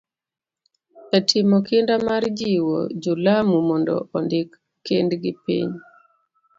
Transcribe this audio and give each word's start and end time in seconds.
E 1.17 1.19
timo 1.29 1.57
kinda 1.67 1.95
mar 2.07 2.23
jiwo 2.39 2.77
jo 3.01 3.13
Lamu 3.23 3.57
mondo 3.67 3.95
ondik 4.17 4.49
kendgi 4.85 5.31
piny, 5.43 5.71